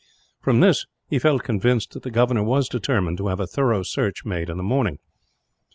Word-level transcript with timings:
From 0.41 0.61
this 0.61 0.87
he 1.11 1.19
felt 1.19 1.43
convinced 1.43 1.91
that 1.93 2.01
the 2.01 2.09
governor 2.09 2.41
was 2.41 2.67
determined 2.67 3.19
to 3.19 3.27
have 3.27 3.39
a 3.39 3.45
thorough 3.45 3.83
search 3.83 4.25
made 4.25 4.49
in 4.49 4.57
the 4.57 4.63
morning. 4.63 4.97